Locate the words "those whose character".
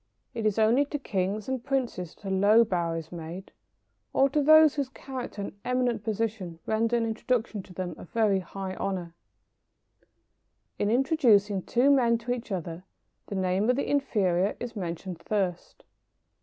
4.41-5.41